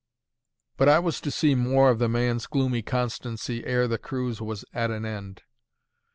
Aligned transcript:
But 0.77 0.89
I 0.89 0.97
was 0.97 1.21
to 1.21 1.29
see 1.29 1.53
more 1.53 1.91
of 1.91 1.99
the 1.99 2.09
man's 2.09 2.47
gloomy 2.47 2.81
constancy 2.81 3.63
ere 3.67 3.87
the 3.87 3.99
cruise 3.99 4.41
was 4.41 4.65
at 4.73 4.89
an 4.89 5.05
end. 5.05 5.43